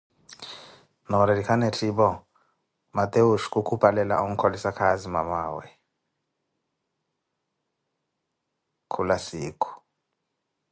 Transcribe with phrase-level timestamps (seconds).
[1.09, 2.07] Noorettikhana etthiipo,
[2.97, 5.65] Mateus khukhupalela onkholisa khaazi mamaa we
[8.91, 9.69] khula siikhu.